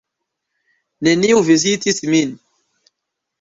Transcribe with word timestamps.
Neniu 1.07 1.43
vizitis 1.49 2.01
min. 2.15 2.33